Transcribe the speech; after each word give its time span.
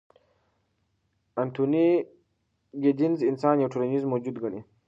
انتوني 1.41 1.87
ګیدنز 2.83 3.19
انسان 3.29 3.55
یو 3.59 3.71
ټولنیز 3.73 4.03
موجود 4.11 4.35
ګڼي. 4.43 4.61